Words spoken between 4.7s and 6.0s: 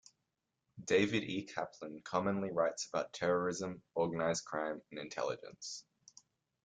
and intelligence.